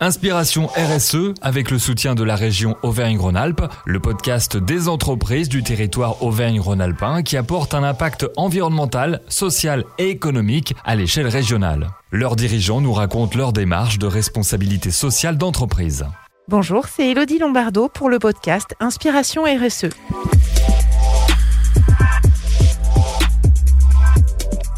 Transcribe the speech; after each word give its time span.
Inspiration 0.00 0.68
RSE 0.68 1.34
avec 1.42 1.72
le 1.72 1.78
soutien 1.80 2.14
de 2.14 2.22
la 2.22 2.36
région 2.36 2.76
Auvergne-Rhône-Alpes, 2.82 3.64
le 3.84 3.98
podcast 3.98 4.56
des 4.56 4.86
entreprises 4.86 5.48
du 5.48 5.64
territoire 5.64 6.22
Auvergne-Rhône-Alpin 6.22 7.24
qui 7.24 7.36
apporte 7.36 7.74
un 7.74 7.82
impact 7.82 8.24
environnemental, 8.36 9.22
social 9.28 9.84
et 9.98 10.10
économique 10.10 10.76
à 10.84 10.94
l'échelle 10.94 11.26
régionale. 11.26 11.88
Leurs 12.12 12.36
dirigeants 12.36 12.80
nous 12.80 12.92
racontent 12.92 13.36
leur 13.36 13.52
démarche 13.52 13.98
de 13.98 14.06
responsabilité 14.06 14.92
sociale 14.92 15.36
d'entreprise. 15.36 16.06
Bonjour, 16.46 16.86
c'est 16.86 17.10
Elodie 17.10 17.40
Lombardo 17.40 17.88
pour 17.88 18.08
le 18.08 18.20
podcast 18.20 18.76
Inspiration 18.78 19.42
RSE. 19.42 19.88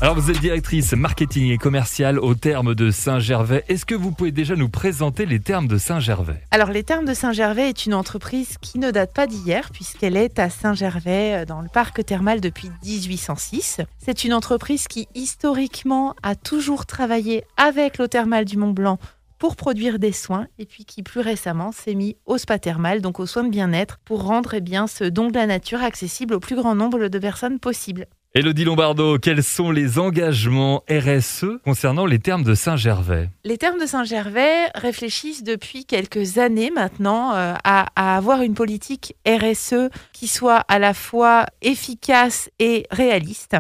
Alors 0.03 0.14
vous 0.14 0.30
êtes 0.30 0.41
directrice 0.41 0.95
marketing 0.95 1.51
et 1.51 1.59
commerciale 1.59 2.19
au 2.19 2.35
terme 2.35 2.75
de 2.75 2.91
Saint-Gervais. 2.91 3.66
Est-ce 3.69 3.85
que 3.85 3.95
vous 3.95 4.12
pouvez 4.12 4.33
déjà 4.33 4.57
nous 4.57 4.71
présenter 4.71 5.27
les 5.27 5.41
termes 5.41 5.69
de 5.69 5.77
Saint-Gervais? 5.77 6.42
Alors 6.51 6.70
les 6.70 6.84
termes 6.84 7.05
de 7.05 7.12
Saint-Gervais 7.12 7.69
est 7.69 7.84
une 7.84 7.92
entreprise 7.92 8.56
qui 8.62 8.78
ne 8.78 8.91
date 8.92 9.12
pas 9.12 9.27
d'hier 9.27 9.69
puisqu'elle 9.70 10.16
est 10.16 10.39
à 10.39 10.48
Saint-Gervais 10.48 11.42
euh, 11.42 11.45
dans 11.45 11.61
le 11.61 11.69
parc 11.69 12.02
thermal 12.02 12.41
depuis 12.41 12.70
1806. 12.83 13.83
C'est 13.98 14.25
une 14.25 14.33
entreprise 14.33 14.89
qui 14.89 15.06
historiquement 15.15 16.14
a 16.23 16.34
toujours 16.34 16.87
travaillé 16.87 17.45
avec 17.59 17.98
l'eau 17.98 18.06
thermale 18.06 18.47
du 18.47 18.56
Mont 18.56 18.73
Blanc 18.73 18.98
pour 19.39 19.55
produire 19.55 19.98
des 19.98 20.12
soins 20.12 20.47
et 20.59 20.64
puis 20.64 20.87
qui 20.87 21.03
plus 21.03 21.20
récemment 21.20 21.73
s'est 21.73 21.95
mis 21.95 22.17
au 22.25 22.39
spa 22.39 22.59
thermal, 22.59 23.03
donc 23.03 23.20
aux 23.20 23.27
soins 23.27 23.45
de 23.45 23.51
bien-être, 23.51 23.98
pour 24.06 24.23
rendre 24.23 24.55
eh 24.55 24.62
bien, 24.62 24.87
ce 24.87 25.05
don 25.05 25.28
de 25.28 25.34
la 25.34 25.47
nature 25.47 25.83
accessible 25.83 26.33
au 26.33 26.41
plus 26.41 26.56
grand 26.56 26.75
nombre 26.75 27.09
de 27.09 27.19
personnes 27.19 27.59
possible. 27.59 28.06
Elodie 28.33 28.62
Lombardo, 28.62 29.19
quels 29.19 29.43
sont 29.43 29.73
les 29.73 29.98
engagements 29.98 30.84
RSE 30.89 31.47
concernant 31.65 32.07
les 32.07 32.20
termes 32.20 32.45
de 32.45 32.55
Saint-Gervais? 32.55 33.29
Les 33.43 33.59
termes 33.59 33.80
de 33.80 33.87
Saint-Gervais 33.87 34.69
réfléchissent 34.77 35.43
depuis 35.43 35.84
quelques 35.84 36.39
années 36.39 36.70
maintenant 36.70 37.34
euh, 37.34 37.55
à, 37.64 37.86
à, 37.97 38.17
avoir 38.17 38.42
une 38.42 38.55
politique 38.55 39.17
RSE 39.27 39.91
qui 40.12 40.28
soit 40.28 40.58
à 40.69 40.78
la 40.78 40.95
fois 40.95 41.47
efficace 41.61 42.51
et 42.61 42.86
réaliste. 42.92 43.56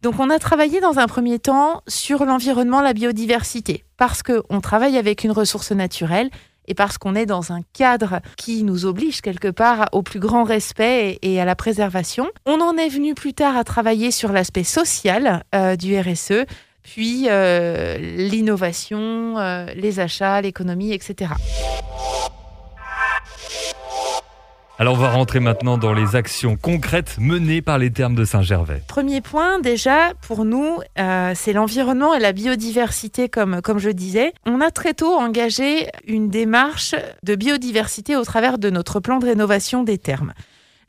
Donc 0.00 0.20
on 0.20 0.30
a 0.30 0.38
travaillé 0.38 0.80
dans 0.80 1.00
un 1.00 1.08
premier 1.08 1.40
temps 1.40 1.82
sur 1.88 2.24
l'environnement, 2.24 2.82
la 2.82 2.92
biodiversité, 2.92 3.82
parce 3.96 4.22
qu'on 4.22 4.60
travaille 4.60 4.96
avec 4.96 5.24
une 5.24 5.32
ressource 5.32 5.72
naturelle 5.72 6.30
et 6.66 6.74
parce 6.74 6.98
qu'on 6.98 7.14
est 7.14 7.26
dans 7.26 7.52
un 7.52 7.60
cadre 7.72 8.20
qui 8.36 8.62
nous 8.62 8.86
oblige 8.86 9.20
quelque 9.20 9.48
part 9.48 9.88
au 9.92 10.02
plus 10.02 10.20
grand 10.20 10.44
respect 10.44 11.18
et 11.22 11.40
à 11.40 11.44
la 11.44 11.54
préservation. 11.54 12.28
On 12.46 12.60
en 12.60 12.76
est 12.76 12.88
venu 12.88 13.14
plus 13.14 13.34
tard 13.34 13.56
à 13.56 13.64
travailler 13.64 14.10
sur 14.10 14.32
l'aspect 14.32 14.64
social 14.64 15.44
euh, 15.54 15.76
du 15.76 15.98
RSE, 15.98 16.44
puis 16.82 17.26
euh, 17.28 17.96
l'innovation, 17.98 19.38
euh, 19.38 19.66
les 19.74 20.00
achats, 20.00 20.40
l'économie, 20.40 20.92
etc. 20.92 21.30
Alors 24.84 24.96
on 24.96 25.00
va 25.00 25.12
rentrer 25.12 25.40
maintenant 25.40 25.78
dans 25.78 25.94
les 25.94 26.14
actions 26.14 26.56
concrètes 26.56 27.16
menées 27.18 27.62
par 27.62 27.78
les 27.78 27.90
termes 27.90 28.14
de 28.14 28.26
Saint-Gervais. 28.26 28.82
Premier 28.86 29.22
point, 29.22 29.58
déjà, 29.58 30.12
pour 30.20 30.44
nous, 30.44 30.78
euh, 30.98 31.32
c'est 31.34 31.54
l'environnement 31.54 32.12
et 32.14 32.20
la 32.20 32.32
biodiversité, 32.32 33.30
comme, 33.30 33.62
comme 33.62 33.78
je 33.78 33.88
disais. 33.88 34.34
On 34.44 34.60
a 34.60 34.70
très 34.70 34.92
tôt 34.92 35.14
engagé 35.14 35.88
une 36.06 36.28
démarche 36.28 36.94
de 37.22 37.34
biodiversité 37.34 38.14
au 38.14 38.24
travers 38.24 38.58
de 38.58 38.68
notre 38.68 39.00
plan 39.00 39.18
de 39.20 39.24
rénovation 39.24 39.84
des 39.84 39.96
termes. 39.96 40.34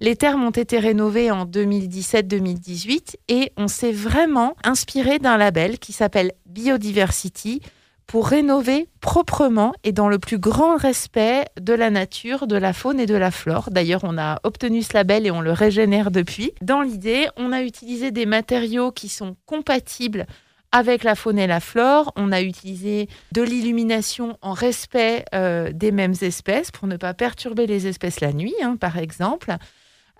Les 0.01 0.17
termes 0.17 0.43
ont 0.43 0.51
été 0.51 0.77
rénovés 0.77 1.31
en 1.31 1.45
2017-2018 1.45 3.15
et 3.29 3.53
on 3.55 3.69
s'est 3.69 3.93
vraiment 3.93 4.57
inspiré 4.65 5.19
d'un 5.19 5.37
label 5.37 5.79
qui 5.79 5.93
s'appelle 5.93 6.33
Biodiversity 6.47 7.61
pour 8.07 8.27
rénover 8.27 8.87
proprement 9.01 9.73
et 9.83 9.91
dans 9.91 10.09
le 10.09 10.19
plus 10.19 10.37
grand 10.37 10.77
respect 10.77 11.45
de 11.59 11.73
la 11.73 11.89
nature, 11.89 12.47
de 12.47 12.55
la 12.55 12.73
faune 12.73 12.99
et 12.99 13.05
de 13.05 13.15
la 13.15 13.31
flore. 13.31 13.69
D'ailleurs, 13.71 14.03
on 14.03 14.17
a 14.17 14.39
obtenu 14.43 14.83
ce 14.83 14.93
label 14.93 15.25
et 15.25 15.31
on 15.31 15.41
le 15.41 15.51
régénère 15.51 16.11
depuis. 16.11 16.53
Dans 16.61 16.81
l'idée, 16.81 17.27
on 17.37 17.51
a 17.51 17.61
utilisé 17.61 18.11
des 18.11 18.25
matériaux 18.25 18.91
qui 18.91 19.09
sont 19.09 19.35
compatibles 19.45 20.27
avec 20.71 21.03
la 21.03 21.15
faune 21.15 21.39
et 21.39 21.47
la 21.47 21.59
flore. 21.59 22.11
On 22.15 22.31
a 22.31 22.41
utilisé 22.41 23.07
de 23.31 23.41
l'illumination 23.41 24.37
en 24.41 24.53
respect 24.53 25.25
euh, 25.33 25.71
des 25.73 25.91
mêmes 25.91 26.15
espèces 26.21 26.69
pour 26.69 26.87
ne 26.87 26.97
pas 26.97 27.13
perturber 27.13 27.65
les 27.65 27.87
espèces 27.87 28.19
la 28.19 28.33
nuit, 28.33 28.55
hein, 28.61 28.75
par 28.75 28.97
exemple. 28.97 29.55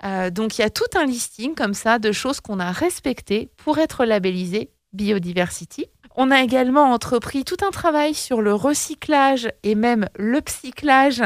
Euh, 0.04 0.30
donc 0.30 0.58
il 0.58 0.62
y 0.62 0.66
a 0.66 0.70
tout 0.70 0.84
un 0.96 1.06
listing 1.06 1.56
comme 1.56 1.74
ça 1.74 2.00
de 2.00 2.12
choses 2.12 2.42
qu'on 2.42 2.60
a 2.60 2.72
respectées 2.72 3.50
pour 3.58 3.78
être 3.78 4.06
labellisées 4.06 4.72
biodiversity. 4.94 5.88
On 6.18 6.32
a 6.32 6.42
également 6.42 6.94
entrepris 6.94 7.44
tout 7.44 7.58
un 7.66 7.72
travail 7.72 8.14
sur 8.14 8.42
le 8.42 8.54
recyclage 8.54 9.50
et 9.64 9.76
même 9.76 10.08
le 10.18 10.40
psyclage 10.40 11.22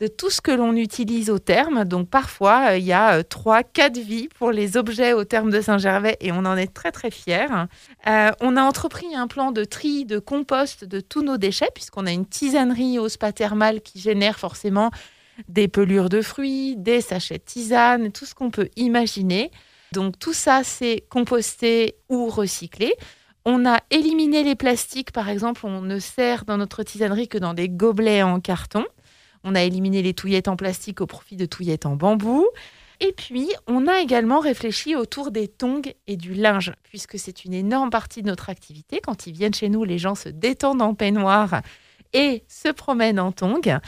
de 0.00 0.06
tout 0.06 0.28
ce 0.28 0.42
que 0.42 0.50
l'on 0.50 0.76
utilise 0.76 1.30
au 1.30 1.38
terme. 1.38 1.84
Donc 1.84 2.10
parfois, 2.10 2.72
euh, 2.72 2.76
il 2.76 2.84
y 2.84 2.92
a 2.92 3.14
euh, 3.14 3.22
trois, 3.22 3.62
quatre 3.62 3.96
vies 3.96 4.28
pour 4.38 4.50
les 4.50 4.76
objets 4.76 5.14
au 5.14 5.24
terme 5.24 5.50
de 5.50 5.62
Saint-Gervais 5.62 6.18
et 6.20 6.30
on 6.30 6.44
en 6.44 6.56
est 6.56 6.74
très 6.74 6.92
très 6.92 7.10
fiers. 7.10 7.46
Euh, 8.06 8.30
on 8.40 8.56
a 8.56 8.62
entrepris 8.62 9.14
un 9.14 9.28
plan 9.28 9.50
de 9.50 9.64
tri, 9.64 10.04
de 10.04 10.18
compost 10.18 10.84
de 10.84 11.00
tous 11.00 11.22
nos 11.22 11.38
déchets 11.38 11.70
puisqu'on 11.74 12.04
a 12.04 12.12
une 12.12 12.26
tisanerie 12.26 12.98
au 12.98 13.08
spa 13.08 13.32
thermal 13.32 13.80
qui 13.80 13.98
génère 13.98 14.38
forcément 14.38 14.90
des 15.48 15.68
pelures 15.68 16.10
de 16.10 16.20
fruits, 16.20 16.76
des 16.76 17.00
sachets 17.00 17.38
de 17.38 17.44
tisane, 17.44 18.12
tout 18.12 18.26
ce 18.26 18.34
qu'on 18.34 18.50
peut 18.50 18.68
imaginer. 18.76 19.50
Donc 19.92 20.18
tout 20.18 20.34
ça, 20.34 20.64
c'est 20.64 21.04
composté 21.08 21.96
ou 22.08 22.28
recyclé. 22.28 22.94
On 23.46 23.66
a 23.66 23.80
éliminé 23.90 24.42
les 24.42 24.54
plastiques, 24.54 25.12
par 25.12 25.28
exemple, 25.28 25.66
on 25.66 25.82
ne 25.82 25.98
sert 25.98 26.46
dans 26.46 26.56
notre 26.56 26.82
tisanerie 26.82 27.28
que 27.28 27.36
dans 27.36 27.52
des 27.52 27.68
gobelets 27.68 28.22
en 28.22 28.40
carton. 28.40 28.86
On 29.42 29.54
a 29.54 29.62
éliminé 29.62 30.00
les 30.00 30.14
touillettes 30.14 30.48
en 30.48 30.56
plastique 30.56 31.02
au 31.02 31.06
profit 31.06 31.36
de 31.36 31.44
touillettes 31.44 31.84
en 31.84 31.94
bambou. 31.94 32.46
Et 33.00 33.12
puis, 33.12 33.50
on 33.66 33.86
a 33.86 34.00
également 34.00 34.40
réfléchi 34.40 34.96
autour 34.96 35.30
des 35.30 35.48
tongs 35.48 35.82
et 36.06 36.16
du 36.16 36.32
linge, 36.32 36.72
puisque 36.84 37.18
c'est 37.18 37.44
une 37.44 37.52
énorme 37.52 37.90
partie 37.90 38.22
de 38.22 38.28
notre 38.28 38.48
activité. 38.48 39.02
Quand 39.04 39.26
ils 39.26 39.34
viennent 39.34 39.52
chez 39.52 39.68
nous, 39.68 39.84
les 39.84 39.98
gens 39.98 40.14
se 40.14 40.30
détendent 40.30 40.80
en 40.80 40.94
peignoir 40.94 41.60
et 42.14 42.44
se 42.48 42.70
promènent 42.70 43.20
en 43.20 43.30
tongs. 43.30 43.78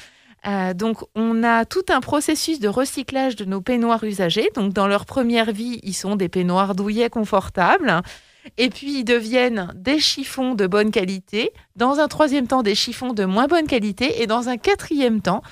Euh, 0.47 0.75
donc, 0.75 0.99
on 1.15 1.43
a 1.43 1.65
tout 1.65 1.85
un 1.89 2.01
processus 2.01 2.61
de 2.61 2.69
recyclage 2.69 3.37
de 3.37 3.47
nos 3.47 3.63
peignoirs 3.63 4.05
usagés. 4.05 4.51
Donc, 4.55 4.75
dans 4.75 4.87
leur 4.87 5.07
première 5.07 5.51
vie, 5.51 5.81
ils 5.83 5.95
sont 5.95 6.17
des 6.17 6.29
peignoirs 6.29 6.75
douillets 6.75 7.09
confortables. 7.09 8.03
Et 8.59 8.71
puis, 8.71 8.99
ils 9.01 9.05
deviennent 9.05 9.73
des 9.75 9.99
chiffons 9.99 10.55
de 10.55 10.67
bonne 10.67 10.91
qualité. 10.91 11.51
Dans 11.77 11.99
un 11.99 12.09
troisième 12.09 12.47
temps, 12.47 12.63
des 12.63 12.75
chiffons 12.75 13.13
de 13.13 13.25
moins 13.25 13.47
bonne 13.47 13.67
qualité. 13.67 14.23
Et 14.23 14.27
dans 14.27 14.49
un 14.49 14.57
quatrième 14.57 15.21
temps, 15.21 15.43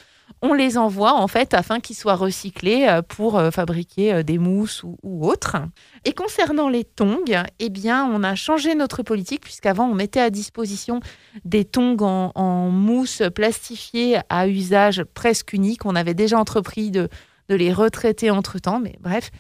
on 0.43 0.53
les 0.53 0.77
envoie 0.77 1.15
en 1.15 1.27
fait 1.27 1.55
afin 1.55 1.81
qu'ils 1.81 1.97
soient 1.97 2.17
recyclés 2.17 2.87
euh, 2.87 3.03
pour 3.03 3.39
euh, 3.39 3.51
fabriquer 3.51 4.13
euh, 4.13 4.23
des 4.23 4.39
mousses 4.39 4.83
ou, 4.83 5.27
autres. 5.27 5.57
Et 6.05 6.13
concernant 6.13 6.69
les 6.69 6.85
tongs, 6.85 7.25
eh 7.59 7.71
bien, 7.71 8.05
on 8.05 8.23
a 8.23 8.35
changé 8.35 8.75
notre 8.75 9.03
politique 9.03 9.41
puisqu'avant 9.41 9.89
on 9.89 9.95
mettait 9.95 10.21
à 10.21 10.31
disposition 10.31 11.01
des 11.45 11.65
tongs 11.65 11.97
en, 12.35 12.69
mousse 12.69 13.23
plastifiée 13.35 14.19
à 14.29 14.47
usage 14.49 15.05
presque 15.15 15.55
unique. 15.55 15.87
On 15.87 15.97
avait 15.97 16.15
déjà 16.15 16.39
entrepris 16.39 16.91
de, 16.91 17.09
de 17.49 17.55
les 17.55 17.73
retraiter 17.73 18.31
entre 18.31 18.59
temps, 18.59 18.81
mais 18.81 18.97
bref. 19.01 19.31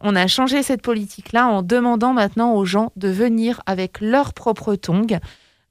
On 0.00 0.16
a 0.16 0.26
changé 0.26 0.62
cette 0.62 0.82
politique-là 0.82 1.48
en 1.48 1.62
demandant 1.62 2.12
maintenant 2.12 2.54
aux 2.54 2.64
gens 2.64 2.92
de 2.96 3.08
venir 3.08 3.60
avec 3.66 4.00
leurs 4.00 4.34
propres 4.34 4.74
tongs 4.74 5.18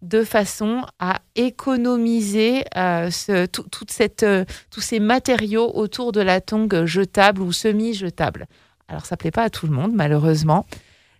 de 0.01 0.23
façon 0.23 0.83
à 0.99 1.21
économiser 1.35 2.63
euh, 2.75 3.09
euh, 3.29 3.47
tous 3.47 4.81
ces 4.81 4.99
matériaux 4.99 5.71
autour 5.73 6.11
de 6.11 6.21
la 6.21 6.41
tongue 6.41 6.85
jetable 6.85 7.41
ou 7.41 7.51
semi-jetable. 7.51 8.47
Alors 8.87 9.05
ça 9.05 9.15
ne 9.15 9.17
plaît 9.17 9.31
pas 9.31 9.43
à 9.43 9.49
tout 9.49 9.67
le 9.67 9.73
monde, 9.73 9.93
malheureusement. 9.93 10.65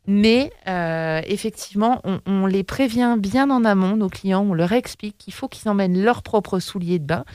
Mais 0.06 0.52
euh, 0.68 1.22
effectivement, 1.26 2.00
on, 2.06 2.22
on, 2.26 2.46
les 2.46 2.64
prévient 2.64 3.18
bien 3.20 3.50
en 3.50 3.66
amont, 3.66 3.98
nos 3.98 4.08
clients, 4.08 4.46
on 4.50 4.54
leur 4.54 4.72
explique 4.72 5.18
qu'il 5.18 5.34
faut 5.34 5.50
qu'ils 5.50 5.70
emmènent 5.70 6.02
leurs 6.02 6.24
propres 6.24 6.60
souliers 6.60 7.00
de 7.00 7.06
bain. 7.06 7.26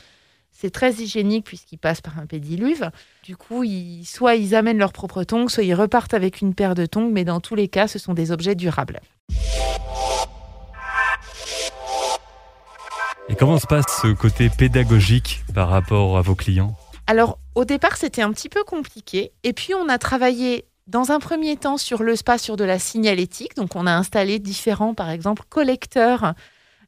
C'est 0.63 0.69
très 0.69 0.93
hygiénique 0.93 1.43
puisqu'ils 1.43 1.77
passent 1.77 1.99
par 1.99 2.17
un 2.17 2.25
pédiluve. 2.25 2.89
Du 3.21 3.35
coup, 3.35 3.65
ils, 3.65 4.05
soit 4.05 4.35
ils 4.35 4.55
amènent 4.55 4.77
leurs 4.77 4.93
propres 4.93 5.25
tongs, 5.25 5.49
soit 5.49 5.63
ils 5.63 5.73
repartent 5.73 6.13
avec 6.13 6.39
une 6.39 6.55
paire 6.55 6.73
de 6.73 6.85
tongs, 6.85 7.09
mais 7.11 7.25
dans 7.25 7.41
tous 7.41 7.55
les 7.55 7.67
cas, 7.67 7.89
ce 7.89 7.99
sont 7.99 8.13
des 8.13 8.31
objets 8.31 8.55
durables. 8.55 9.01
Et 13.27 13.35
comment 13.37 13.59
se 13.59 13.67
passe 13.67 13.83
ce 14.01 14.13
côté 14.13 14.49
pédagogique 14.49 15.43
par 15.53 15.67
rapport 15.67 16.17
à 16.17 16.21
vos 16.21 16.33
clients? 16.33 16.77
Alors, 17.07 17.39
au 17.55 17.65
départ, 17.65 17.97
c'était 17.97 18.21
un 18.21 18.31
petit 18.31 18.47
peu 18.47 18.63
compliqué. 18.63 19.33
Et 19.43 19.51
puis, 19.51 19.73
on 19.73 19.89
a 19.89 19.97
travaillé 19.97 20.63
dans 20.87 21.11
un 21.11 21.19
premier 21.19 21.57
temps 21.57 21.75
sur 21.75 22.03
le 22.03 22.15
spa, 22.15 22.37
sur 22.37 22.55
de 22.55 22.63
la 22.63 22.79
signalétique. 22.79 23.57
Donc, 23.57 23.75
on 23.75 23.85
a 23.85 23.91
installé 23.91 24.39
différents, 24.39 24.93
par 24.93 25.09
exemple, 25.09 25.43
collecteurs 25.49 26.35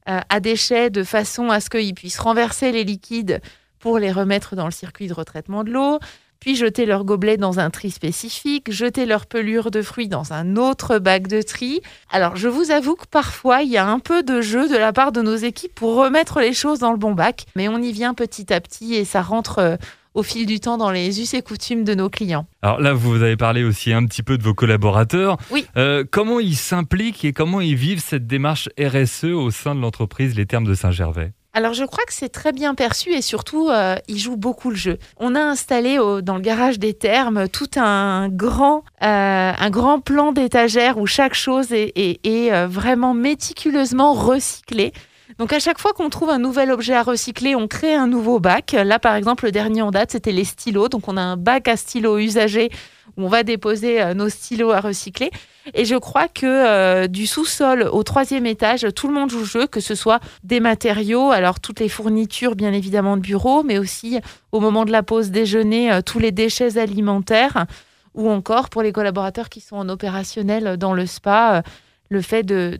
euh, 0.07 0.21
à 0.29 0.39
déchets 0.39 0.89
de 0.89 1.03
façon 1.03 1.49
à 1.49 1.59
ce 1.59 1.69
qu'ils 1.69 1.93
puissent 1.93 2.19
renverser 2.19 2.71
les 2.71 2.85
liquides 2.85 3.41
pour 3.79 3.99
les 3.99 4.11
remettre 4.11 4.55
dans 4.55 4.65
le 4.65 4.71
circuit 4.71 5.07
de 5.07 5.13
retraitement 5.13 5.63
de 5.63 5.71
l'eau. 5.71 5.99
puis 6.39 6.55
jeter 6.55 6.85
leur 6.85 7.05
gobelet 7.05 7.37
dans 7.37 7.59
un 7.59 7.69
tri 7.69 7.89
spécifique, 7.89 8.71
jeter 8.71 9.05
leur 9.05 9.25
pelure 9.25 9.71
de 9.71 9.81
fruits 9.81 10.09
dans 10.09 10.33
un 10.33 10.57
autre 10.57 10.99
bac 10.99 11.27
de 11.27 11.41
tri. 11.41 11.81
Alors 12.11 12.35
je 12.35 12.47
vous 12.47 12.71
avoue 12.71 12.95
que 12.95 13.07
parfois 13.09 13.63
il 13.63 13.71
y 13.71 13.77
a 13.77 13.87
un 13.87 13.99
peu 13.99 14.21
de 14.21 14.41
jeu 14.41 14.67
de 14.69 14.75
la 14.75 14.93
part 14.93 15.11
de 15.11 15.21
nos 15.21 15.35
équipes 15.35 15.73
pour 15.73 15.95
remettre 15.95 16.39
les 16.39 16.53
choses 16.53 16.79
dans 16.79 16.91
le 16.91 16.97
bon 16.97 17.13
bac, 17.13 17.45
mais 17.55 17.67
on 17.67 17.79
y 17.79 17.91
vient 17.91 18.13
petit 18.13 18.53
à 18.53 18.61
petit 18.61 18.95
et 18.95 19.05
ça 19.05 19.21
rentre 19.21 19.59
euh, 19.59 19.75
au 20.15 20.23
fil 20.23 20.45
du 20.45 20.59
temps 20.59 20.77
dans 20.77 20.91
les 20.91 21.21
us 21.21 21.33
et 21.33 21.41
coutumes 21.41 21.83
de 21.83 21.93
nos 21.93 22.09
clients. 22.09 22.47
Alors 22.61 22.79
là, 22.79 22.93
vous 22.93 23.21
avez 23.21 23.37
parlé 23.37 23.63
aussi 23.63 23.93
un 23.93 24.05
petit 24.05 24.23
peu 24.23 24.37
de 24.37 24.43
vos 24.43 24.53
collaborateurs. 24.53 25.37
Oui. 25.51 25.65
Euh, 25.77 26.03
comment 26.09 26.39
ils 26.39 26.55
s'impliquent 26.55 27.25
et 27.25 27.33
comment 27.33 27.61
ils 27.61 27.75
vivent 27.75 27.99
cette 27.99 28.25
démarche 28.25 28.69
RSE 28.79 29.25
au 29.25 29.51
sein 29.51 29.75
de 29.75 29.81
l'entreprise 29.81 30.35
Les 30.35 30.45
Termes 30.45 30.65
de 30.65 30.73
Saint-Gervais? 30.73 31.33
Alors 31.55 31.73
je 31.73 31.85
crois 31.85 32.03
que 32.05 32.13
c'est 32.13 32.29
très 32.29 32.51
bien 32.51 32.75
perçu 32.75 33.13
et 33.13 33.21
surtout 33.21 33.69
euh, 33.69 33.95
ils 34.09 34.19
jouent 34.19 34.35
beaucoup 34.35 34.69
le 34.69 34.75
jeu. 34.75 34.97
On 35.17 35.35
a 35.35 35.39
installé 35.39 35.97
dans 36.21 36.35
le 36.35 36.41
garage 36.41 36.79
des 36.79 36.93
thermes 36.93 37.47
tout 37.47 37.69
un 37.77 38.27
grand, 38.27 38.83
euh, 39.01 39.53
un 39.57 39.69
grand 39.69 40.01
plan 40.01 40.33
d'étagère 40.33 40.97
où 40.97 41.07
chaque 41.07 41.33
chose 41.33 41.71
est, 41.71 41.93
est 41.95 42.51
euh, 42.51 42.67
vraiment 42.67 43.13
méticuleusement 43.13 44.13
recyclée. 44.13 44.91
Donc 45.37 45.53
à 45.53 45.59
chaque 45.59 45.79
fois 45.79 45.93
qu'on 45.93 46.09
trouve 46.09 46.29
un 46.29 46.39
nouvel 46.39 46.71
objet 46.71 46.93
à 46.93 47.03
recycler, 47.03 47.55
on 47.55 47.67
crée 47.67 47.95
un 47.95 48.07
nouveau 48.07 48.39
bac. 48.39 48.73
Là 48.73 48.99
par 48.99 49.15
exemple 49.15 49.45
le 49.45 49.51
dernier 49.51 49.81
en 49.81 49.91
date 49.91 50.11
c'était 50.11 50.31
les 50.31 50.45
stylos. 50.45 50.89
Donc 50.89 51.07
on 51.07 51.17
a 51.17 51.21
un 51.21 51.37
bac 51.37 51.67
à 51.67 51.77
stylos 51.77 52.17
usagés 52.17 52.69
où 53.17 53.25
on 53.25 53.27
va 53.27 53.43
déposer 53.43 54.13
nos 54.13 54.29
stylos 54.29 54.71
à 54.71 54.81
recycler. 54.81 55.31
Et 55.73 55.85
je 55.85 55.95
crois 55.95 56.27
que 56.27 56.45
euh, 56.45 57.07
du 57.07 57.25
sous-sol 57.25 57.89
au 57.91 58.03
troisième 58.03 58.45
étage, 58.45 58.85
tout 58.95 59.07
le 59.07 59.13
monde 59.13 59.31
joue 59.31 59.45
jeu, 59.45 59.65
que 59.65 59.79
ce 59.79 59.95
soit 59.95 60.19
des 60.43 60.59
matériaux, 60.59 61.31
alors 61.31 61.59
toutes 61.59 61.79
les 61.79 61.89
fournitures 61.89 62.55
bien 62.55 62.71
évidemment 62.71 63.17
de 63.17 63.21
bureau, 63.21 63.63
mais 63.63 63.79
aussi 63.79 64.19
au 64.51 64.59
moment 64.59 64.85
de 64.85 64.91
la 64.91 65.01
pause 65.01 65.31
déjeuner, 65.31 65.91
euh, 65.91 66.01
tous 66.01 66.19
les 66.19 66.31
déchets 66.31 66.77
alimentaires, 66.77 67.65
ou 68.13 68.29
encore 68.29 68.69
pour 68.69 68.83
les 68.83 68.91
collaborateurs 68.91 69.49
qui 69.49 69.59
sont 69.59 69.75
en 69.75 69.89
opérationnel 69.89 70.77
dans 70.77 70.93
le 70.93 71.05
spa, 71.07 71.57
euh, 71.57 71.61
le 72.09 72.21
fait 72.21 72.43
de, 72.43 72.79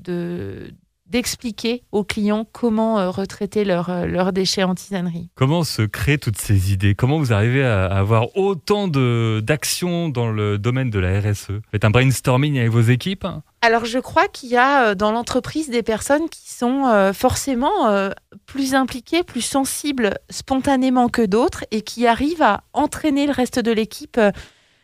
d'expliquer 1.16 1.82
aux 1.94 2.04
clients 2.04 2.46
comment 2.52 3.00
euh, 3.00 3.10
retraiter 3.10 3.64
euh, 3.70 4.06
leurs 4.06 4.34
déchets 4.34 4.64
en 4.64 4.76
tisanerie. 4.76 5.30
Comment 5.36 5.64
se 5.64 5.82
créent 5.84 6.18
toutes 6.18 6.38
ces 6.38 6.74
idées? 6.74 6.94
Comment 6.94 7.20
vous 7.20 7.32
arrivez 7.32 7.64
à 7.64 7.86
avoir 7.86 8.36
autant 8.36 8.90
d'actions 8.90 10.10
dans 10.10 10.30
le 10.30 10.58
domaine 10.58 10.90
de 10.90 11.00
la 11.00 11.22
RSE 11.22 11.52
Vous 11.52 11.62
faites 11.72 11.86
un 11.86 11.90
brainstorming 11.90 12.60
avec 12.60 12.70
vos 12.70 12.82
équipes? 12.82 13.26
Alors 13.62 13.86
je 13.86 13.98
crois 13.98 14.28
qu'il 14.28 14.50
y 14.50 14.58
a 14.58 14.90
euh, 14.90 14.96
dans 14.96 15.14
l'entreprise 15.14 15.70
des 15.70 15.84
personnes 15.84 16.28
qui 16.28 16.52
sont 16.52 17.12
forcément 17.14 18.12
plus 18.46 18.76
impliquées, 18.76 19.24
plus 19.24 19.42
sensibles 19.42 20.16
spontanément 20.30 21.08
que 21.08 21.26
d'autres 21.26 21.64
et 21.72 21.82
qui 21.82 22.08
arrivent 22.08 22.42
à 22.42 22.64
entraîner 22.74 23.26
le 23.26 23.32
reste 23.32 23.60
de 23.60 23.72
l'équipe 23.72 24.20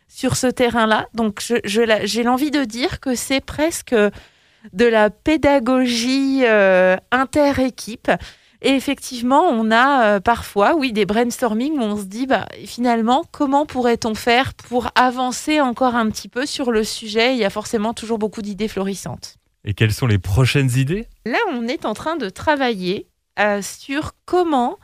sur 0.08 0.36
ce 0.36 0.46
terrain-là. 0.46 1.08
Donc 1.14 1.42
j'ai 1.64 2.22
l'envie 2.22 2.50
de 2.50 2.64
dire 2.64 3.00
que 3.00 3.14
c'est 3.14 3.40
presque 3.40 3.94
de 4.72 4.86
la 4.86 5.10
pédagogie 5.10 6.42
euh, 6.44 6.96
inter-équipe. 7.10 8.10
Et 8.64 8.70
effectivement, 8.70 9.48
on 9.48 9.70
a 9.72 10.04
euh, 10.04 10.20
parfois, 10.20 10.76
oui, 10.76 10.92
des 10.92 11.04
brainstorming 11.04 11.78
où 11.78 11.82
on 11.82 11.96
se 11.96 12.04
dit, 12.04 12.26
bah, 12.26 12.46
finalement, 12.64 13.24
comment 13.32 13.66
pourrait-on 13.66 14.14
faire 14.14 14.54
pour 14.54 14.88
avancer 14.94 15.60
encore 15.60 15.96
un 15.96 16.08
petit 16.10 16.28
peu 16.28 16.46
sur 16.46 16.70
le 16.70 16.84
sujet? 16.84 17.34
Il 17.34 17.38
y 17.38 17.44
a 17.44 17.50
forcément 17.50 17.92
toujours 17.92 18.18
beaucoup 18.18 18.40
d'idées 18.40 18.68
florissantes. 18.68 19.36
Et 19.64 19.74
quelles 19.74 19.92
sont 19.92 20.06
les 20.06 20.18
prochaines 20.18 20.70
idées? 20.76 21.06
Là, 21.26 21.38
on 21.50 21.66
est 21.66 21.84
en 21.84 21.94
train 21.94 22.16
de 22.16 22.28
travailler 22.28 23.08
euh, 23.40 23.62
sur 23.62 24.12
comment 24.26 24.78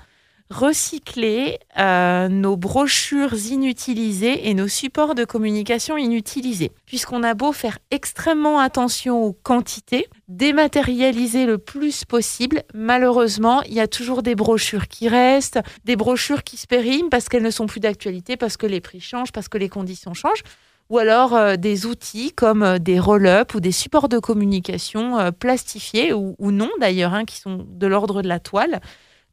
recycler 0.50 1.59
euh, 1.79 2.29
nos 2.29 2.56
brochures 2.56 3.35
inutilisées 3.35 4.49
et 4.49 4.55
nos 4.55 4.69
supports 4.69 5.15
de 5.15 5.25
communication 5.25 5.97
inutilisés. 5.97 6.73
Puisqu'on 6.87 7.23
a 7.23 7.35
beau 7.35 7.53
faire 7.53 7.79
extrêmement 7.91 8.59
attention 8.59 9.23
aux 9.23 9.33
quantités, 9.33 10.09
dématérialiser 10.29 11.45
le 11.45 11.59
plus 11.59 12.05
possible, 12.05 12.62
malheureusement, 12.75 13.62
il 13.62 13.75
y 13.75 13.81
a 13.81 13.89
toujours 13.89 14.23
des 14.23 14.35
brochures 14.35 14.89
qui 14.89 15.09
restent, 15.09 15.61
des 15.85 15.97
brochures 15.97 16.43
qui 16.43 16.56
se 16.56 16.67
périment 16.67 17.11
parce 17.11 17.29
qu'elles 17.29 17.43
ne 17.43 17.50
sont 17.50 17.67
plus 17.67 17.81
d'actualité, 17.81 18.37
parce 18.37 18.56
que 18.56 18.67
les 18.67 18.81
prix 18.81 19.00
changent, 19.00 19.33
parce 19.33 19.49
que 19.49 19.59
les 19.59 19.69
conditions 19.69 20.15
changent 20.15 20.45
ou 20.89 20.97
alors 20.97 21.35
euh, 21.35 21.56
des 21.56 21.85
outils 21.85 22.33
comme 22.33 22.62
euh, 22.62 22.79
des 22.79 22.99
roll-up 22.99 23.55
ou 23.55 23.61
des 23.61 23.73
supports 23.73 24.09
de 24.09 24.19
communication 24.19 25.31
plastifiés 25.39 26.15
ou, 26.15 26.35
non 26.41 26.71
d'ailleurs, 26.81 27.12
hein, 27.12 27.27
qui 27.27 27.37
sont 27.37 27.67
de 27.69 27.87
l'ordre 27.87 28.23
de 28.23 28.29
la 28.29 28.41
toile, 28.41 28.81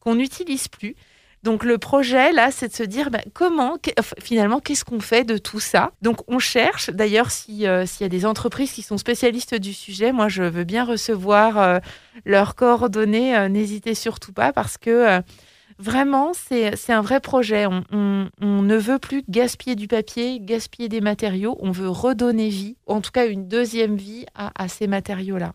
qu'on 0.05 0.15
n'utilise 0.15 0.67
plus. 0.67 0.95
Donc 1.45 1.63
le 1.63 1.77
projet, 1.77 2.31
là, 2.31 2.49
c'est 2.49 2.69
de 2.69 2.73
se 2.73 2.81
dire 2.81 3.11
bah, 3.11 3.21
comment, 3.35 3.77
finalement, 4.19 4.59
qu'est-ce 4.59 4.83
qu'on 4.83 4.99
fait 4.99 5.23
de 5.23 5.37
tout 5.37 5.59
ça? 5.59 5.91
Donc 6.01 6.21
on 6.27 6.39
cherche, 6.39 6.89
d'ailleurs, 6.89 7.27
euh, 7.27 7.85
s'il 7.85 8.01
y 8.01 8.03
a 8.03 8.09
des 8.09 8.25
entreprises 8.25 8.71
qui 8.71 8.81
sont 8.81 8.97
spécialistes 8.97 9.53
du 9.53 9.71
sujet, 9.71 10.11
moi, 10.11 10.27
je 10.27 10.41
veux 10.41 10.63
bien 10.63 10.83
recevoir 10.83 11.59
euh, 11.59 11.77
leurs 12.25 12.55
coordonnées, 12.55 13.37
euh, 13.37 13.47
n'hésitez 13.47 13.93
surtout 13.93 14.33
pas, 14.33 14.53
parce 14.53 14.79
que 14.79 15.21
vraiment, 15.77 16.31
c'est 16.33 16.73
un 16.89 17.01
vrai 17.01 17.19
projet. 17.19 17.67
On, 17.67 18.27
ne 18.41 18.75
veut 18.75 18.97
plus 18.97 19.23
gaspiller 19.29 19.75
du 19.75 19.87
papier, 19.87 20.39
gaspiller 20.41 20.89
des 20.89 21.01
matériaux, 21.01 21.57
on 21.59 21.69
veut 21.69 21.89
redonner 21.89 22.49
vie, 22.49 22.75
en 22.87 23.01
tout 23.01 23.11
cas 23.11 23.27
une 23.27 23.47
deuxième 23.47 23.97
vie 23.97 24.25
à 24.33 24.67
ces 24.67 24.87
matériaux-là. 24.87 25.53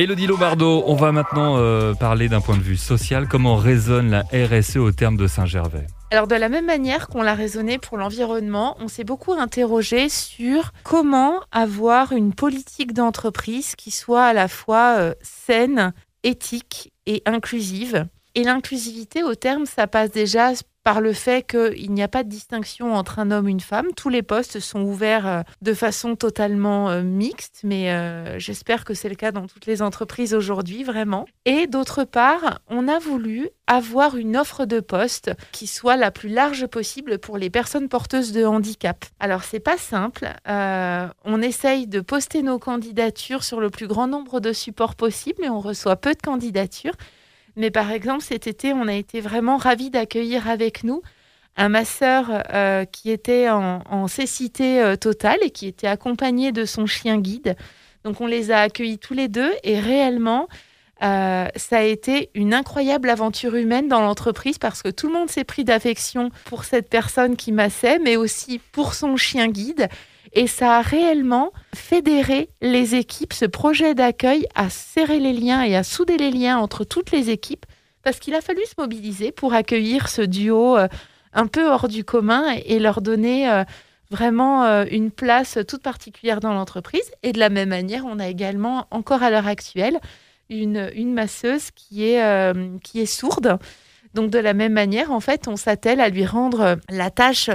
Elodie 0.00 0.28
Lombardo, 0.28 0.84
on 0.86 0.94
va 0.94 1.10
maintenant 1.10 1.56
euh, 1.56 1.92
parler 1.92 2.28
d'un 2.28 2.40
point 2.40 2.56
de 2.56 2.62
vue 2.62 2.76
social. 2.76 3.26
Comment 3.26 3.56
résonne 3.56 4.10
la 4.10 4.22
RSE 4.32 4.76
au 4.76 4.92
terme 4.92 5.16
de 5.16 5.26
Saint-Gervais? 5.26 5.88
Alors 6.12 6.28
de 6.28 6.36
la 6.36 6.48
même 6.48 6.66
manière 6.66 7.08
qu'on 7.08 7.20
l'a 7.20 7.34
raisonné 7.34 7.78
pour 7.78 7.98
l'environnement, 7.98 8.76
on 8.78 8.86
s'est 8.86 9.02
beaucoup 9.02 9.32
interrogé 9.32 10.08
sur 10.08 10.70
comment 10.84 11.40
avoir 11.50 12.12
une 12.12 12.32
politique 12.32 12.92
d'entreprise 12.92 13.74
qui 13.74 13.90
soit 13.90 14.26
à 14.26 14.32
la 14.32 14.46
fois 14.46 14.98
euh, 14.98 15.14
saine, 15.20 15.92
éthique 16.22 16.92
et 17.06 17.24
inclusive. 17.26 18.06
Et 18.36 18.44
l'inclusivité 18.44 19.24
au 19.24 19.34
terme, 19.34 19.66
ça 19.66 19.88
passe 19.88 20.12
déjà 20.12 20.52
par 20.88 21.02
le 21.02 21.12
fait 21.12 21.46
qu'il 21.46 21.92
n'y 21.92 22.02
a 22.02 22.08
pas 22.08 22.24
de 22.24 22.30
distinction 22.30 22.94
entre 22.94 23.18
un 23.18 23.30
homme 23.30 23.46
et 23.46 23.50
une 23.50 23.60
femme. 23.60 23.88
Tous 23.94 24.08
les 24.08 24.22
postes 24.22 24.58
sont 24.58 24.80
ouverts 24.80 25.26
euh, 25.26 25.42
de 25.60 25.74
façon 25.74 26.16
totalement 26.16 26.88
euh, 26.88 27.02
mixte, 27.02 27.60
mais 27.62 27.92
euh, 27.92 28.38
j'espère 28.38 28.86
que 28.86 28.94
c'est 28.94 29.10
le 29.10 29.14
cas 29.14 29.30
dans 29.30 29.46
toutes 29.46 29.66
les 29.66 29.82
entreprises 29.82 30.32
aujourd'hui, 30.32 30.84
vraiment. 30.84 31.26
Et 31.44 31.66
d'autre 31.66 32.04
part, 32.04 32.60
on 32.68 32.88
a 32.88 32.98
voulu 32.98 33.50
avoir 33.66 34.16
une 34.16 34.34
offre 34.34 34.64
de 34.64 34.80
poste 34.80 35.30
qui 35.52 35.66
soit 35.66 35.96
la 35.96 36.10
plus 36.10 36.30
large 36.30 36.66
possible 36.68 37.18
pour 37.18 37.36
les 37.36 37.50
personnes 37.50 37.90
porteuses 37.90 38.32
de 38.32 38.46
handicap. 38.46 39.04
Alors 39.20 39.44
c'est 39.44 39.60
pas 39.60 39.76
simple. 39.76 40.26
on 40.46 41.42
essaye 41.42 41.86
de 41.86 42.00
poster 42.00 42.40
nos 42.42 42.58
candidatures 42.58 43.44
sur 43.44 43.60
le 43.60 43.68
plus 43.68 43.88
grand 43.88 44.06
nombre 44.06 44.40
de 44.40 44.54
supports 44.54 44.94
possible, 44.94 45.36
mais 45.42 45.50
on 45.50 45.60
reçoit 45.60 45.96
peu 45.96 46.14
de 46.14 46.22
candidatures. 46.22 46.94
Mais 47.58 47.72
par 47.72 47.90
exemple, 47.90 48.22
cet 48.22 48.46
été, 48.46 48.72
on 48.72 48.86
a 48.86 48.94
été 48.94 49.20
vraiment 49.20 49.56
ravis 49.56 49.90
d'accueillir 49.90 50.48
avec 50.48 50.84
nous 50.84 51.02
un 51.56 51.68
masseur 51.68 52.26
euh, 52.54 52.84
qui 52.84 53.10
était 53.10 53.50
en, 53.50 54.06
cécité 54.06 54.80
euh, 54.80 54.94
totale 54.94 55.38
et 55.42 55.50
qui 55.50 55.66
était 55.66 55.88
accompagné 55.88 56.52
de 56.52 56.64
son 56.64 56.86
chien 56.86 57.18
guide. 57.18 57.56
Donc 58.04 58.20
on 58.20 58.26
les 58.26 58.52
a 58.52 58.60
accueillis 58.60 58.98
tous 58.98 59.12
les 59.12 59.26
deux 59.26 59.52
et 59.64 59.80
réellement, 59.80 60.46
euh, 61.02 61.48
ça 61.56 61.78
a 61.78 61.82
été 61.82 62.30
une 62.34 62.54
incroyable 62.54 63.10
aventure 63.10 63.56
humaine 63.56 63.88
dans 63.88 64.02
l'entreprise 64.02 64.58
parce 64.58 64.80
que 64.80 64.88
tout 64.88 65.08
le 65.08 65.14
monde 65.14 65.28
s'est 65.28 65.42
pris 65.42 65.64
d'affection 65.64 66.30
pour 66.44 66.62
cette 66.62 66.88
personne 66.88 67.34
qui 67.34 67.50
massait, 67.50 67.98
mais 67.98 68.16
aussi 68.16 68.60
pour 68.70 68.94
son 68.94 69.16
chien 69.16 69.48
guide. 69.48 69.88
Et 70.32 70.46
ça 70.46 70.78
a 70.78 70.82
réellement 70.82 71.52
fédéré 71.74 72.50
les 72.60 72.94
équipes. 72.94 73.32
Ce 73.32 73.44
projet 73.44 73.94
d'accueil 73.94 74.46
a 74.54 74.70
serré 74.70 75.18
les 75.20 75.32
liens 75.32 75.62
et 75.62 75.76
a 75.76 75.82
soudé 75.82 76.16
les 76.16 76.30
liens 76.30 76.58
entre 76.58 76.84
toutes 76.84 77.10
les 77.10 77.30
équipes 77.30 77.66
parce 78.02 78.18
qu'il 78.18 78.34
a 78.34 78.40
fallu 78.40 78.62
se 78.64 78.74
mobiliser 78.78 79.32
pour 79.32 79.54
accueillir 79.54 80.08
ce 80.08 80.22
duo 80.22 80.76
euh, 80.76 80.88
un 81.32 81.46
peu 81.46 81.68
hors 81.68 81.88
du 81.88 82.04
commun 82.04 82.54
et 82.64 82.78
leur 82.78 83.02
donner 83.02 83.50
euh, 83.50 83.64
vraiment 84.10 84.64
euh, 84.64 84.84
une 84.90 85.10
place 85.10 85.58
toute 85.66 85.82
particulière 85.82 86.40
dans 86.40 86.52
l'entreprise. 86.52 87.10
Et 87.22 87.32
de 87.32 87.38
la 87.38 87.50
même 87.50 87.68
manière, 87.68 88.04
on 88.06 88.18
a 88.18 88.28
également, 88.28 88.86
encore 88.90 89.22
à 89.22 89.30
l'heure 89.30 89.46
actuelle, 89.46 89.98
une, 90.48 90.90
une 90.94 91.12
masseuse 91.12 91.70
qui 91.72 92.04
est, 92.04 92.54
qui 92.82 93.00
est 93.00 93.06
sourde. 93.06 93.58
Donc 94.14 94.30
de 94.30 94.38
la 94.38 94.54
même 94.54 94.72
manière, 94.72 95.12
en 95.12 95.20
fait, 95.20 95.46
on 95.46 95.56
s'attelle 95.56 96.00
à 96.00 96.08
lui 96.08 96.24
rendre 96.24 96.78
la 96.88 97.10
tâche 97.10 97.50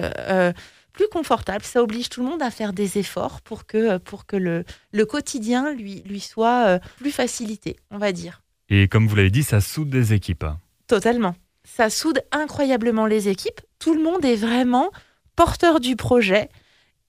plus 0.94 1.08
confortable. 1.12 1.66
Ça 1.66 1.84
oblige 1.84 2.10
tout 2.10 2.24
le 2.24 2.30
monde 2.30 2.42
à 2.42 2.52
faire 2.52 2.72
des 2.72 2.98
efforts 2.98 3.42
pour 3.42 3.66
que, 3.66 3.98
pour 3.98 4.26
que 4.26 4.36
le, 4.38 4.64
le 4.92 5.06
quotidien 5.06 5.74
lui, 5.74 6.02
lui 6.06 6.20
soit 6.20 6.68
euh, 6.68 6.80
plus 6.98 7.12
facilité, 7.12 7.76
on 7.92 7.98
va 7.98 8.12
dire. 8.12 8.42
Et 8.70 8.88
comme 8.88 9.08
vous 9.08 9.16
l'avez 9.16 9.30
dit, 9.32 9.44
ça 9.44 9.60
soude 9.60 9.90
des 9.90 10.14
équipes. 10.14 10.46
Totalement. 10.88 11.36
Ça 11.64 11.90
soude 11.90 12.22
incroyablement 12.32 13.06
les 13.06 13.28
équipes. 13.28 13.62
Tout 13.80 13.94
le 13.94 14.04
monde 14.04 14.24
est 14.24 14.36
vraiment 14.36 14.92
porteur 15.36 15.80
du 15.80 15.96
projet 15.96 16.50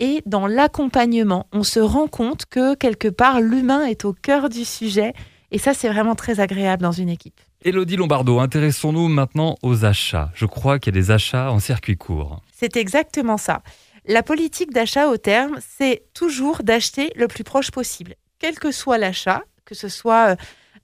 et 0.00 0.22
dans 0.26 0.46
l'accompagnement. 0.46 1.46
On 1.52 1.62
se 1.62 1.80
rend 1.80 2.08
compte 2.08 2.46
que 2.46 2.74
quelque 2.74 3.08
part, 3.08 3.40
l'humain 3.40 3.84
est 3.84 4.04
au 4.04 4.12
cœur 4.12 4.48
du 4.48 4.64
sujet 4.64 5.12
Et 5.50 5.58
ça, 5.58 5.72
c'est 5.72 5.88
vraiment 5.88 6.14
très 6.14 6.40
agréable 6.40 6.82
dans 6.82 6.92
une 6.92 7.08
équipe. 7.08 7.40
Elodie 7.66 7.96
Lombardo, 7.96 8.40
intéressons-nous 8.40 9.08
maintenant 9.08 9.56
aux 9.62 9.86
achats. 9.86 10.30
Je 10.34 10.44
crois 10.44 10.78
qu'il 10.78 10.94
y 10.94 10.98
a 10.98 11.00
des 11.00 11.10
achats 11.10 11.50
en 11.50 11.60
circuit 11.60 11.96
court. 11.96 12.42
C'est 12.52 12.76
exactement 12.76 13.38
ça. 13.38 13.62
La 14.04 14.22
politique 14.22 14.70
d'achat 14.70 15.08
au 15.08 15.16
terme, 15.16 15.56
c'est 15.66 16.02
toujours 16.12 16.62
d'acheter 16.62 17.10
le 17.16 17.26
plus 17.26 17.42
proche 17.42 17.70
possible, 17.70 18.16
quel 18.38 18.58
que 18.58 18.70
soit 18.70 18.98
l'achat, 18.98 19.44
que 19.64 19.74
ce 19.74 19.88
soit 19.88 20.32
euh, 20.32 20.36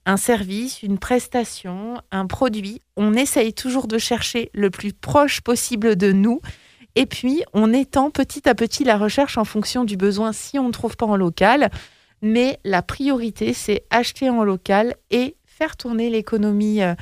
un 0.06 0.16
service, 0.16 0.82
une 0.82 0.98
prestation, 0.98 2.00
un 2.12 2.26
produit. 2.26 2.80
On 2.96 3.12
essaye 3.12 3.52
toujours 3.52 3.86
de 3.86 3.98
chercher 3.98 4.50
le 4.54 4.70
plus 4.70 4.94
proche 4.94 5.42
possible 5.42 5.96
de 5.96 6.12
nous. 6.12 6.40
Et 6.94 7.04
puis, 7.04 7.42
on 7.52 7.74
étend 7.74 8.10
petit 8.10 8.48
à 8.48 8.54
petit 8.54 8.84
la 8.84 8.96
recherche 8.96 9.36
en 9.36 9.44
fonction 9.44 9.84
du 9.84 9.98
besoin 9.98 10.32
si 10.32 10.58
on 10.58 10.68
ne 10.68 10.72
trouve 10.72 10.96
pas 10.96 11.04
en 11.04 11.16
local. 11.16 11.70
Mais 12.22 12.58
la 12.64 12.80
priorité, 12.80 13.52
c'est 13.52 13.84
acheter 13.90 14.30
en 14.30 14.44
local 14.44 14.94
et 15.10 15.36
faire 15.60 15.76
tourner 15.76 16.08
l'économie 16.08 16.82
euh, 16.82 16.94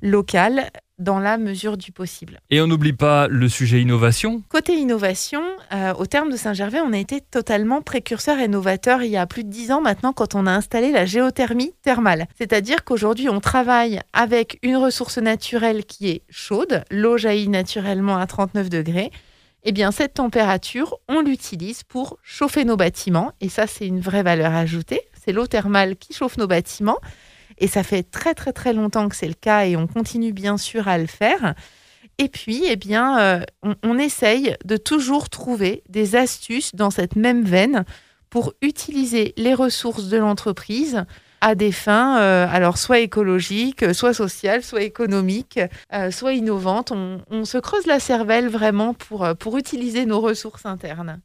locale 0.00 0.70
dans 1.00 1.18
la 1.18 1.38
mesure 1.38 1.76
du 1.76 1.90
possible. 1.90 2.40
Et 2.50 2.60
on 2.60 2.68
n'oublie 2.68 2.92
pas 2.92 3.26
le 3.26 3.48
sujet 3.48 3.82
innovation 3.82 4.44
Côté 4.48 4.74
innovation, 4.74 5.42
euh, 5.72 5.92
au 5.94 6.06
terme 6.06 6.30
de 6.30 6.36
Saint-Gervais, 6.36 6.78
on 6.80 6.92
a 6.92 6.98
été 6.98 7.20
totalement 7.20 7.82
précurseur 7.82 8.38
et 8.38 8.46
novateur 8.46 9.02
il 9.02 9.10
y 9.10 9.16
a 9.16 9.26
plus 9.26 9.42
de 9.42 9.50
dix 9.50 9.72
ans 9.72 9.80
maintenant 9.80 10.12
quand 10.12 10.36
on 10.36 10.46
a 10.46 10.52
installé 10.52 10.92
la 10.92 11.04
géothermie 11.04 11.72
thermale. 11.82 12.28
C'est-à-dire 12.38 12.84
qu'aujourd'hui, 12.84 13.28
on 13.28 13.40
travaille 13.40 13.98
avec 14.12 14.60
une 14.62 14.76
ressource 14.76 15.18
naturelle 15.18 15.84
qui 15.84 16.08
est 16.08 16.22
chaude, 16.30 16.84
l'eau 16.92 17.16
jaillit 17.18 17.48
naturellement 17.48 18.18
à 18.18 18.26
39 18.28 18.70
degrés. 18.70 19.10
Eh 19.64 19.72
bien, 19.72 19.90
cette 19.90 20.14
température, 20.14 20.96
on 21.08 21.22
l'utilise 21.22 21.82
pour 21.82 22.18
chauffer 22.22 22.64
nos 22.64 22.76
bâtiments. 22.76 23.32
Et 23.40 23.48
ça, 23.48 23.66
c'est 23.66 23.88
une 23.88 23.98
vraie 23.98 24.22
valeur 24.22 24.54
ajoutée. 24.54 25.00
C'est 25.24 25.32
l'eau 25.32 25.48
thermale 25.48 25.96
qui 25.96 26.14
chauffe 26.14 26.36
nos 26.36 26.46
bâtiments. 26.46 26.98
Et 27.58 27.68
ça 27.68 27.82
fait 27.82 28.02
très 28.02 28.34
très 28.34 28.52
très 28.52 28.72
longtemps 28.72 29.08
que 29.08 29.16
c'est 29.16 29.28
le 29.28 29.34
cas 29.34 29.64
et 29.64 29.76
on 29.76 29.86
continue 29.86 30.32
bien 30.32 30.56
sûr 30.56 30.88
à 30.88 30.98
le 30.98 31.06
faire. 31.06 31.54
Et 32.18 32.28
puis, 32.28 32.64
eh 32.66 32.76
bien, 32.76 33.18
euh, 33.18 33.40
on, 33.82 33.98
essaye 33.98 34.56
de 34.64 34.76
toujours 34.76 35.28
trouver 35.28 35.82
des 35.88 36.16
astuces 36.16 36.74
dans 36.74 36.90
cette 36.90 37.14
même 37.14 37.44
veine 37.44 37.84
pour 38.30 38.54
utiliser 38.62 39.34
les 39.36 39.52
ressources 39.52 40.08
de 40.08 40.16
l'entreprise 40.16 41.04
à 41.42 41.54
des 41.54 41.72
fins, 41.72 42.18
euh, 42.18 42.46
alors 42.50 42.78
soit 42.78 43.00
écologiques, 43.00 43.94
soit 43.94 44.14
sociales, 44.14 44.62
soit 44.62 44.82
économiques, 44.82 45.60
euh, 45.92 46.10
soit 46.10 46.32
innovantes. 46.32 46.90
On, 46.90 47.20
on, 47.30 47.44
se 47.44 47.58
creuse 47.58 47.86
la 47.86 48.00
cervelle 48.00 48.48
vraiment 48.48 48.94
pour, 48.94 49.28
pour 49.38 49.58
utiliser 49.58 50.06
nos 50.06 50.20
ressources 50.20 50.64
internes. 50.64 51.20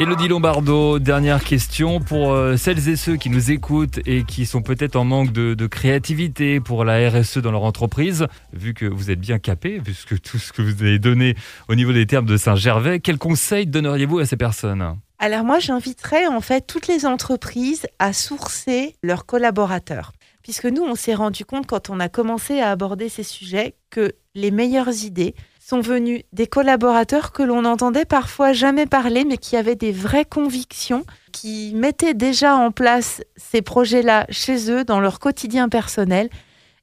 Elodie 0.00 0.28
Lombardo, 0.28 1.00
dernière 1.00 1.42
question 1.42 1.98
pour 1.98 2.30
euh, 2.30 2.56
celles 2.56 2.88
et 2.88 2.94
ceux 2.94 3.16
qui 3.16 3.30
nous 3.30 3.50
écoutent 3.50 3.98
et 4.06 4.22
qui 4.22 4.46
sont 4.46 4.62
peut-être 4.62 4.94
en 4.94 5.04
manque 5.04 5.32
de, 5.32 5.66
créativité 5.66 6.60
pour 6.60 6.84
la 6.84 7.10
RSE 7.10 7.38
dans 7.38 7.50
leur 7.50 7.64
entreprise. 7.64 8.28
Vu 8.52 8.74
que 8.74 8.86
vous 8.86 9.10
êtes 9.10 9.18
bien 9.18 9.40
capé, 9.40 9.80
puisque 9.80 10.20
tout 10.20 10.38
ce 10.38 10.52
que 10.52 10.62
vous 10.62 10.84
avez 10.84 11.00
donné 11.00 11.34
au 11.66 11.74
niveau 11.74 11.92
des 11.92 12.06
termes 12.06 12.26
de 12.26 12.36
Saint-Gervais, 12.36 13.00
quels 13.00 13.18
conseils 13.18 13.66
donneriez-vous 13.66 14.20
à 14.20 14.26
ces 14.26 14.36
personnes? 14.36 14.96
Alors 15.18 15.42
moi, 15.42 15.58
j'inviterais 15.58 16.28
en 16.28 16.40
fait 16.40 16.64
toutes 16.64 16.86
les 16.86 17.04
entreprises 17.04 17.88
à 17.98 18.12
sourcer 18.12 18.94
leurs 19.02 19.26
collaborateurs. 19.26 20.12
Puisque 20.44 20.66
nous, 20.66 20.82
on 20.82 20.94
s'est 20.94 21.16
rendu 21.16 21.44
compte 21.44 21.66
quand 21.66 21.90
on 21.90 21.98
a 21.98 22.08
commencé 22.08 22.60
à 22.60 22.70
aborder 22.70 23.08
ces 23.08 23.24
sujets 23.24 23.74
que 23.90 24.12
les 24.36 24.52
meilleures 24.52 25.04
idées, 25.04 25.34
sont 25.68 25.80
venus 25.80 26.22
des 26.32 26.46
collaborateurs 26.46 27.30
que 27.30 27.42
l'on 27.42 27.62
n'entendait 27.62 28.06
parfois 28.06 28.54
jamais 28.54 28.86
parler, 28.86 29.26
mais 29.26 29.36
qui 29.36 29.54
avaient 29.54 29.76
des 29.76 29.92
vraies 29.92 30.24
convictions, 30.24 31.04
qui 31.30 31.74
mettaient 31.74 32.14
déjà 32.14 32.56
en 32.56 32.70
place 32.70 33.22
ces 33.36 33.60
projets-là 33.60 34.24
chez 34.30 34.70
eux, 34.70 34.84
dans 34.84 34.98
leur 34.98 35.18
quotidien 35.20 35.68
personnel. 35.68 36.30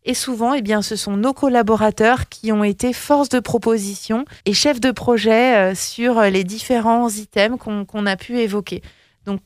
Et 0.04 0.14
souvent, 0.14 0.54
eh 0.54 0.62
bien, 0.62 0.84
ce 0.84 0.96
sont 0.96 1.18
nos 1.18 1.34
collaborateurs 1.34 2.30
qui 2.30 2.52
ont 2.52 2.64
été 2.64 2.94
force 2.94 3.30
de 3.30 3.40
proposition 3.40 4.24
et 4.46 4.54
chefs 4.54 4.80
de 4.80 4.92
projet 4.92 5.56
euh, 5.56 5.74
sur 5.74 6.22
les 6.22 6.44
différents 6.44 7.10
items 7.10 7.58
qu'on 7.58 8.06
a 8.06 8.16
pu 8.16 8.38
évoquer. 8.38 8.84
Donc, 9.26 9.42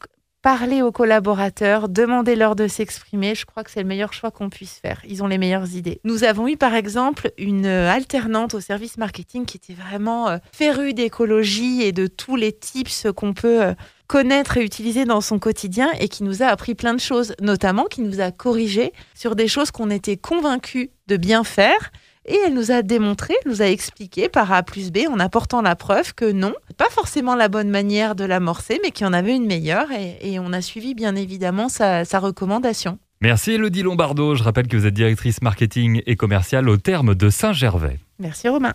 parler 0.58 0.82
aux 0.82 0.91
collaborateurs, 0.91 1.89
demander 1.89 2.36
leur 2.36 2.56
de 2.56 2.68
s'exprimer, 2.68 3.36
je 3.36 3.46
crois 3.46 3.63
que 3.63 3.70
c'est 3.70 3.84
le 3.84 3.88
meilleur 3.88 4.13
choix 4.13 4.32
qu'on 4.32 4.50
puisse 4.50 4.79
faire. 4.79 5.00
Ils 5.08 5.22
ont 5.22 5.27
les 5.27 5.38
meilleures 5.38 5.75
idées. 5.75 6.01
Nous 6.03 6.24
avons 6.24 6.48
eu 6.48 6.58
par 6.58 6.74
exemple 6.74 7.29
une 7.38 7.68
alternante 7.68 8.56
au 8.56 8.60
service 8.60 8.98
marketing 8.98 9.46
qui 9.46 9.58
était 9.58 9.79
vraiment 9.79 10.27
euh, 10.27 10.38
férue 10.51 10.96
d'écologie 10.96 11.84
et 11.84 11.91
de 11.91 12.08
tous 12.08 12.36
les 12.36 12.51
tips 12.51 13.06
qu'on 13.15 13.36
peut 13.36 13.62
euh, 13.62 13.74
connaître 14.08 14.58
et 14.58 14.65
utiliser 14.65 15.06
dans 15.06 15.22
son 15.22 15.38
quotidien 15.38 15.88
et 16.00 16.08
qui 16.08 16.24
nous 16.24 16.41
a 16.41 16.48
appris 16.48 16.74
plein 16.74 16.96
de 16.96 17.00
choses, 17.00 17.36
notamment 17.39 17.84
qui 17.84 18.01
nous 18.01 18.20
a 18.20 18.32
corrigé 18.32 18.91
sur 19.13 19.36
des 19.36 19.48
choses 19.48 19.70
qu'on 19.70 19.91
était 19.91 20.18
convaincus 20.18 20.89
de 21.06 21.18
bien 21.18 21.44
faire 21.44 21.91
et 22.26 22.38
elle 22.46 22.54
nous 22.54 22.72
a 22.72 22.82
démontré, 22.82 23.34
nous 23.46 23.62
a 23.62 23.66
expliqué 23.66 24.30
par 24.30 24.52
A 24.52 24.64
plus 24.64 24.92
B 24.92 25.00
en 25.10 25.20
apportant 25.20 25.62
la 25.62 25.76
preuve 25.76 26.14
que 26.14 26.32
non, 26.32 26.54
pas 26.78 26.90
forcément 26.90 27.36
la 27.36 27.48
bonne 27.48 27.70
manière 27.70 28.16
de 28.16 28.24
l'amorcer, 28.24 28.80
mais 28.84 28.92
qu'il 28.92 29.06
y 29.06 29.10
en 29.10 29.14
avait 29.14 29.36
une 29.36 29.46
meilleure. 29.46 29.88
Et, 29.92 30.40
on 30.40 30.54
a 30.54 30.62
suivi 30.62 30.94
bien 30.94 31.16
évidemment 31.16 31.70
sa, 31.70 32.06
sa 32.06 32.20
recommandation. 32.20 32.98
Merci 33.22 33.52
Elodie 33.52 33.84
Lombardo. 33.84 34.36
Je 34.36 34.44
rappelle 34.44 34.68
que 34.68 34.78
vous 34.78 34.86
êtes 34.86 34.94
directrice 34.94 35.42
marketing 35.42 36.02
et 36.06 36.16
commerciale 36.16 36.70
au 36.70 36.78
terme 36.78 37.16
de 37.16 37.30
Saint-Gervais. 37.30 38.00
Merci 38.20 38.48
Romain. 38.48 38.74